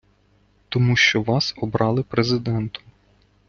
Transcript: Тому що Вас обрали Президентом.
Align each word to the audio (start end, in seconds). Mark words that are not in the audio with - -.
Тому 0.69 0.95
що 0.95 1.21
Вас 1.21 1.53
обрали 1.57 2.03
Президентом. 2.03 2.83